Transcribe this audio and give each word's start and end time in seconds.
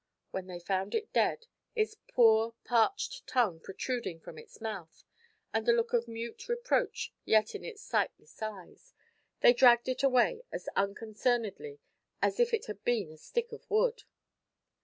When 0.31 0.47
they 0.47 0.57
found 0.59 0.95
it 0.95 1.13
dead, 1.13 1.45
its 1.75 1.95
poor, 2.07 2.55
parched 2.63 3.27
tongue 3.27 3.59
protruding 3.59 4.19
from 4.19 4.39
its 4.39 4.59
mouth, 4.59 5.03
and 5.53 5.69
a 5.69 5.73
look 5.73 5.93
of 5.93 6.07
mute 6.07 6.49
reproach 6.49 7.13
yet 7.23 7.53
in 7.53 7.63
its 7.63 7.83
sightless 7.83 8.41
eyes, 8.41 8.95
they 9.41 9.53
dragged 9.53 9.87
it 9.87 10.01
away 10.01 10.41
as 10.51 10.67
unconcernedly 10.75 11.77
as 12.19 12.39
if 12.39 12.51
it 12.51 12.65
had 12.65 12.83
been 12.83 13.11
a 13.11 13.17
stick 13.19 13.51
of 13.51 13.69
wood. 13.69 14.01